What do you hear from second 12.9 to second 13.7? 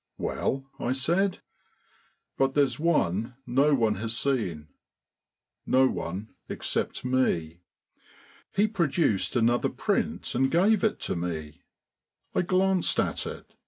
at it.